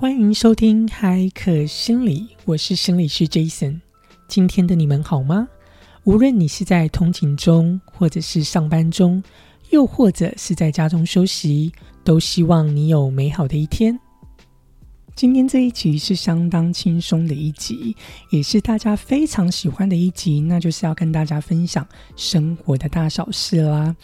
[0.00, 3.80] 欢迎收听海可心理，我是心理师 Jason。
[4.28, 5.48] 今天的你们好吗？
[6.04, 9.20] 无论你是在通勤中，或者是上班中，
[9.70, 11.72] 又或者是在家中休息，
[12.04, 13.98] 都希望你有美好的一天。
[15.16, 17.96] 今天这一集是相当轻松的一集，
[18.30, 23.96] 也是大家非常喜欢的一集，那就是要跟大家分享生活的大小事啦。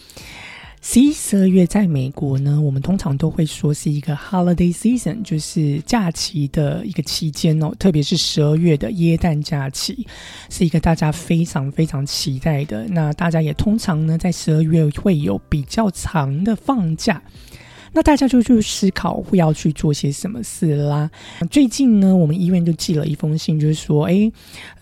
[0.87, 7.73] 十一、十二月在美国呢，我们通常都会说是一个 holiday season，就是假期的一个期间哦。
[7.79, 10.07] 特别是十二月的耶诞假期，
[10.51, 12.85] 是一个大家非常非常期待的。
[12.89, 17.21] 那大家也通常呢，在十二月会有比较长的放假。
[17.95, 21.11] 那大家就去思考会要去做些什么事啦。
[21.51, 24.31] 最近呢，我们医院就寄了一封信，就是说，哎，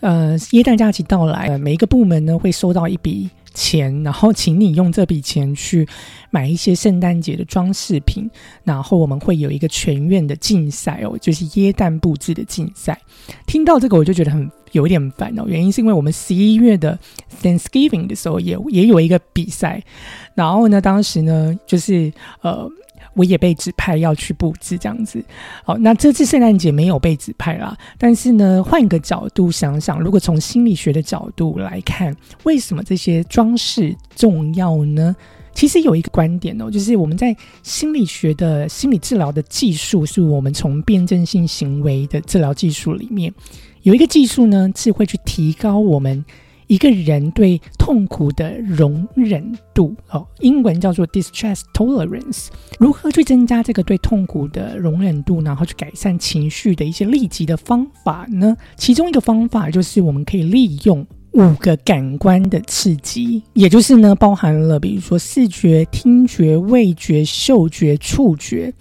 [0.01, 3.29] 呃，耶诞假期到来，每一个部门呢会收到一笔。
[3.53, 5.87] 钱，然后请你用这笔钱去
[6.29, 8.29] 买一些圣诞节的装饰品，
[8.63, 12.99] 然后我们会有一个全院的竞赛哦，就是耶诞布置的竞赛。
[13.45, 16.97] 听到这个我就觉得很有点烦哦，原因是因为我们十一月的
[17.41, 19.83] Thanksgiving 的时候也也有一个比赛，
[20.35, 22.69] 然后呢，当时呢就是呃。
[23.15, 25.23] 我也被指派要去布置这样子，
[25.63, 27.77] 好，那这次圣诞节没有被指派啦。
[27.97, 35.15] 但是呢，换一个角度想想，如果从心理学的角度来看，为什么这些装饰重要呢？
[35.53, 43.31] 其实有一个观点哦，就是我们在心理学的心理治疗的技术，是我们从辩证性行为的治疗技术里面
[43.83, 46.25] 有一个技术呢，是会去提高我们。
[46.67, 52.47] 一个人对痛苦的容忍度，哦，英文叫做 distress tolerance。
[52.79, 58.55] 如何去增加这个对痛苦的容忍度，然后去改善情绪的一些立即的方法呢？
[58.77, 68.73] 其中一个方法就是我们可以利用五个感官的刺激，也就是呢，包含了比如说视觉、听觉、味觉、嗅觉、触觉。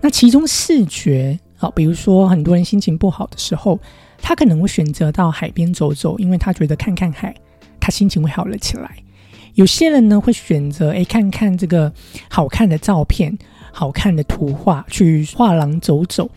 [0.00, 3.78] 那其中视觉，好，比如说很多人心情不好的时候。
[4.20, 7.34] 他可能会选择到海边走走，因为他觉得看看海，
[7.80, 8.96] 他心情会好了起来。
[9.54, 11.92] 有些人呢会选择诶看看这个
[12.28, 13.36] 好看的照片、
[13.72, 16.30] 好看的图画，去画廊走走。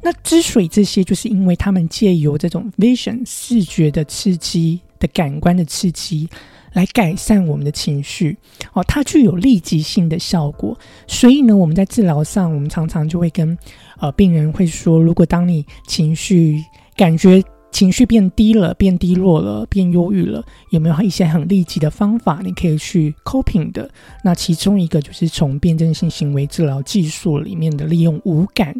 [0.00, 6.28] 那之所以这些，就是因为他们借由这种 vision 视觉的刺激的感官的刺激，
[6.72, 8.36] 来改善我们的情绪
[8.74, 10.78] 哦，它具有立即性的效果。
[11.08, 13.58] 所以呢，我们在治疗上，我们常常就会跟
[13.98, 16.62] 呃病人会说，如果当你情绪
[16.98, 23.88] 感觉情绪变低了，变低落了，变忧郁了，有没有一些很立即的方法你可以去 coping 的？
[24.24, 28.74] 那其中一个就是从辩证性行为治疗技术里面的利用五感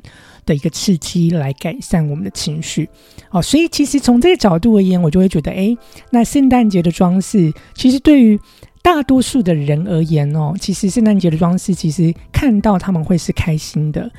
[0.44, 2.88] 的一个刺激来改善我们的情绪。
[3.30, 5.76] 哦，所以其实从这个角度而言，我就会觉得，哎，
[6.10, 8.40] 那圣诞节的装饰，其实对于
[8.82, 14.10] 大多数的人而言哦，其实圣诞节的装饰，其实看到他们会是开心的。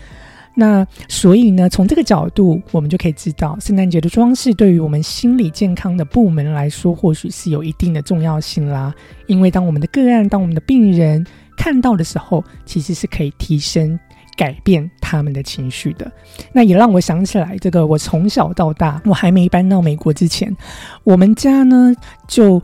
[0.56, 8.94] 那所以呢，从这个角度，我们就可以知道，圣诞节的装饰对于我们心理健康的部门来说，或许是有一定的重要性啦。
[9.28, 13.98] 因为当我们的个案、当我们的病人看到的时候，其实是可以提升、
[14.36, 16.12] 改变他们的情绪的。
[16.52, 20.54] 那也让我想起来，这个我从小到大，我还没搬到美国之前，
[21.04, 21.94] 我们家呢
[22.28, 22.62] 就。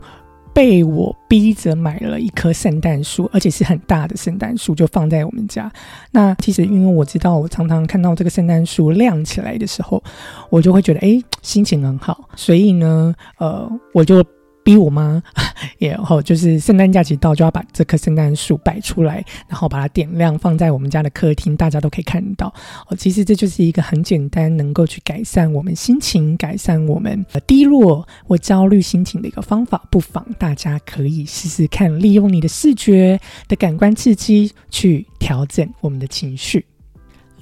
[0.56, 5.70] 被我逼着买了一棵圣诞树，而且是很大的圣诞树，就放在我们家。
[6.12, 10.02] 那其实因为我知道，我常常看到这个圣诞树亮起来的时候，
[10.48, 12.26] 我就会觉得哎，心情很好。
[12.36, 14.24] 所以呢，呃，我就。
[14.66, 15.22] 逼我妈，
[15.78, 22.52] 然后就是圣诞假期到就要把这棵圣诞树摆出来，然后把它点亮，放在我们家的客厅，大家都可以看到。
[22.88, 29.80] 哦，其实这就是一个很简单，能够去改善我们心情、改善我们低落或焦虑心情的一个方法。
[29.88, 36.66] 不妨大家可以试试看，利用你的视觉的感官刺激去调整我们的情绪。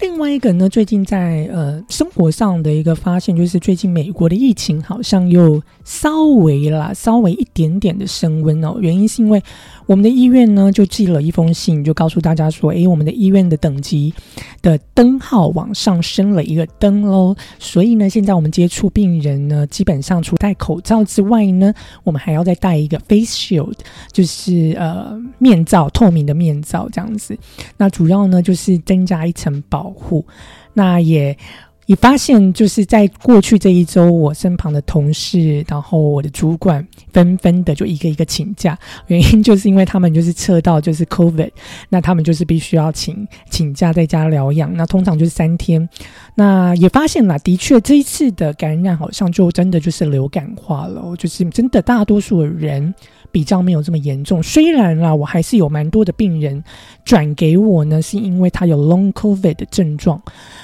[0.01, 8.77] 另外一个呢，最近在呃生活上的一个发现，就是最近美国的疫情好像又稍微啦，稍微一点点的升温哦。
[8.81, 9.43] 原因是因为
[9.87, 14.13] 我们的医院呢就寄了一封信，就告诉大家说，诶，我们的医院的等级
[14.61, 17.35] 的灯号往上升了一个灯喽。
[17.59, 21.73] 所以呢，现在我们接触病人呢，基本上除戴口罩之外呢，
[22.03, 23.75] 我们还要再戴一个 face shield，
[24.13, 27.39] 就是呃面罩，透明的面罩这样子。
[27.77, 29.55] 那主要呢就是增加一层。
[29.69, 30.27] 保护，
[30.73, 31.37] 那也
[31.87, 38.79] 也发现，就是在过去这一周，我身旁的同事，然后我的主管，纷纷的就一个一个请假，
[39.09, 41.51] 原因就是因为他们就是测到就是 COVID，
[41.89, 45.89] 那他们就是必须要请请假在家疗养，那通常就是三天。
[46.35, 52.95] 那也发现了，的确这一次的感染好像就真的就是流感化了，就是真的大多数的人。
[53.35, 54.41] 比较没有这么严重。
[54.41, 56.63] 虽然啦，我还是有蛮多的病人
[57.05, 60.23] 转给我呢，是因为他有 Long COVID 的症状。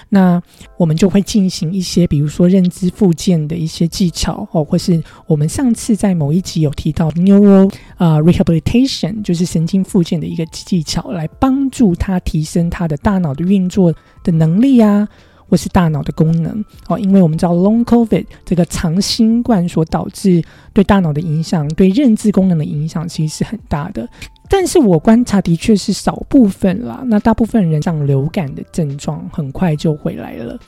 [0.08, 0.40] 那
[0.76, 13.92] 我们就会进行一些，比如说认知复健的一些技巧哦，或是我们上次在某一集有提到 neural 啊 Rehabilitation，就是神经复健的一个技巧，来帮助他提升他的大脑的运作
[14.22, 15.08] 的能力啊。
[15.50, 20.42] 或是大脑的功能哦，因为我们知道 Long COVID 这个长新冠所导致
[20.72, 24.08] 对大脑的影响，对认知功能的影响其实是很大的。
[24.48, 30.58] 但是我观察的确是少部分啦，那大部分人像流感的症状很快就回来了。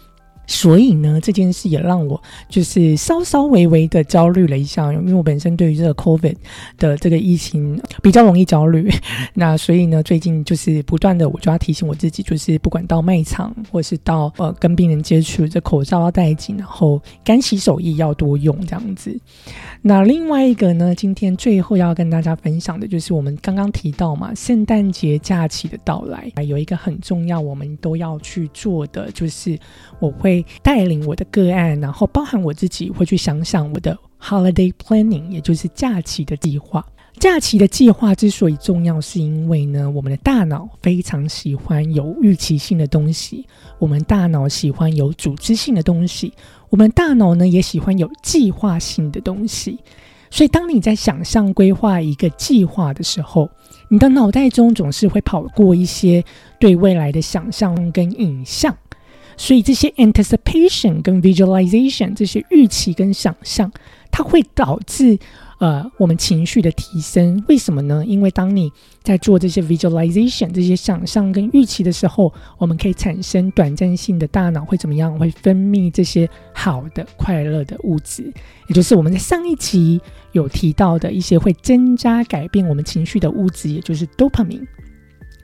[0.47, 6.37] 所以呢，这件事也让我就是稍稍微微的焦虑了一下，因为我本身对于这个 COVID
[6.79, 8.91] 的这个疫情比较容易焦虑。
[9.35, 19.17] 那所以呢，最近就是不断的，我就要提醒我自己，就是不管到卖场或是到呃跟病人接触，这口罩要戴紧，然后干洗手液要多用这样子。
[19.81, 29.57] 那另外一个呢，今天最后要跟大家分享的就是我们刚刚提到嘛，圣诞节假期的到来，有一个很重要，我们都要去做的，就是
[29.99, 30.32] 我会。
[30.33, 36.85] 会带领我的个案，然后包含我自己会去想想我的 holiday planning，也就是假期的计划。
[37.19, 43.47] 假期的计划之所以重要，是因为呢，我们的大脑非常喜欢有预期性的东西，
[43.79, 46.33] 我们大脑喜欢有组织性的东西，
[46.71, 49.79] 我们大脑呢也喜欢有计划性的东西。
[50.31, 53.51] 所以，当你在想象规划一个计划的时候，
[53.89, 56.25] 你的脑袋中总是会跑过一些
[56.59, 58.75] 对未来的想象跟影像。
[59.43, 63.69] 所以这些 anticipation 跟 visualization 这些预期跟想象，
[64.09, 65.19] 它会导致
[65.59, 67.43] 呃我们情绪的提升。
[67.49, 68.05] 为什么呢？
[68.07, 68.71] 因为当你
[69.03, 75.19] 在做这些 visualization 这些想象跟预期的时候，我们可以产生短暂性的大脑会怎么样？
[75.19, 78.33] 会分泌这些好的快乐的物质，
[78.69, 80.01] 也就是我们在上一集
[80.31, 84.65] 有提到的一些会增加改变我们情绪的物质，也就是 dopamine。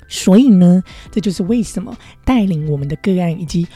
[0.08, 3.66] 所以呢，这就是为什么带领我们的个案，以及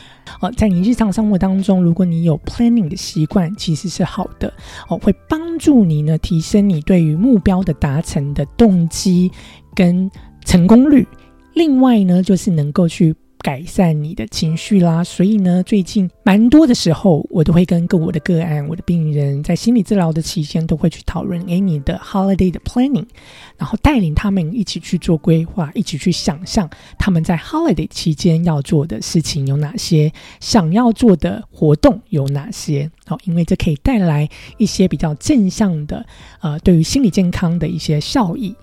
[0.41, 4.53] 哦，在你日常生活当中，如果你有 planning 的习惯，其实是好的
[4.89, 9.31] 哦，会帮助你呢提升你对于目标的达成的动机
[9.75, 10.11] 跟
[10.45, 11.07] 成功率。
[11.55, 13.15] 另外呢，就是能够去。
[13.43, 23.07] 改善你的情绪啦，所以呢，最近蛮多的时候，我都会跟跟我的个案、我的病人在心理治疗的期间，都会去讨论诶你的 holiday 的 planning，
[23.59, 32.89] 然后带领他们一起去做规划，一起去想象他们在 holiday 期间要做的事情有哪些，想要做的活动有哪些。
[33.07, 36.07] 好，因为这可以带来一些比较正向的，
[36.41, 38.55] 呃，对于心理健康的一些效益。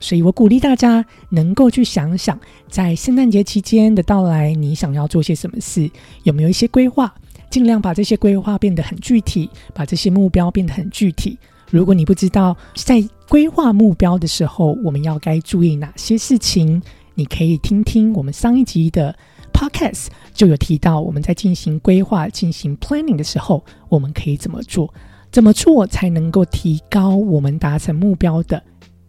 [0.00, 5.90] 所以我鼓励大家能够去想想，在圣诞节期间的到来，你想要做些什么事？
[6.22, 7.14] 有没有一些规划？
[7.50, 11.38] 尽量把这些规划变得很具体，把这些目标变得很具体。
[11.70, 16.82] 如果你不知道在规划目标的时候，我们要该注意哪些事情，
[17.14, 19.14] 你可以听听我们上一集的
[19.52, 24.92] podcast，就有提到我们在进行规划、进行 planning 的时候，我们可以怎么做？
[25.30, 28.62] 怎么做才能够提高我们达成目标的？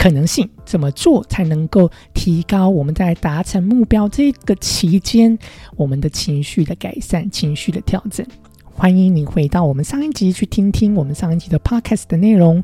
[0.04, 5.40] 可能性怎么做才能够提高我们在达成目标这个期间
[5.78, 8.28] 我们的情绪的改善、情绪的调整？
[8.66, 12.62] 欢迎你回到我们上一集去听听我们上一集的 podcast 的内容，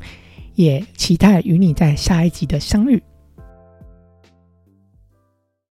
[0.54, 3.02] 也期待与你在下一集的相遇。